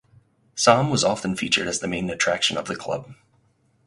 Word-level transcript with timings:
Sahm 0.55 0.89
was 0.89 1.03
often 1.03 1.35
featured 1.35 1.67
as 1.67 1.77
the 1.79 1.87
main 1.87 2.09
attraction 2.09 2.57
of 2.57 2.65
the 2.65 2.75
club. 2.75 3.13